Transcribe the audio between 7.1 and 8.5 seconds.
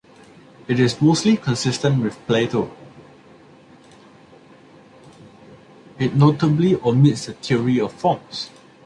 the Theory of Forms.